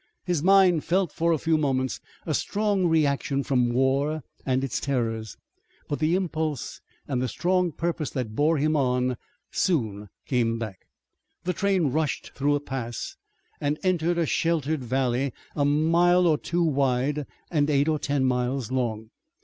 [0.25, 5.37] His mind felt for a few moments a strong reaction from war and its terrors,
[5.87, 9.15] but the impulse and the strong purpose that bore him on
[9.51, 10.87] soon came back.
[11.43, 13.15] The train rushed through a pass
[13.59, 18.71] and entered a sheltered valley a mile or two wide and eight or ten miles
[18.71, 19.11] long.